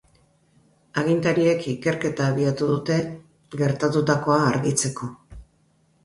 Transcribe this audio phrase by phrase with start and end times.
[1.01, 2.97] Agintariek ikerketa abiatu dute,
[3.59, 5.11] gertatutakoa argitzeko.